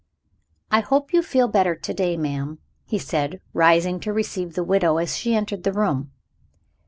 [0.71, 2.57] "I hope you feel better to day, madam,"
[2.87, 6.11] he said, rising to receive the widow when she entered the room.